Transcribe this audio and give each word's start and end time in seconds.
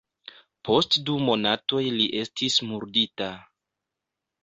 Post 0.69 0.97
du 1.09 1.17
monatoj 1.27 1.83
li 1.99 2.09
estis 2.25 2.59
murdita. 2.73 3.33